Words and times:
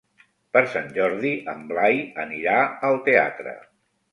Per 0.55 0.63
Sant 0.75 0.87
Jordi 0.95 1.33
en 1.53 1.61
Blai 1.73 2.01
anirà 2.25 2.57
al 2.91 2.99
teatre. 3.11 3.55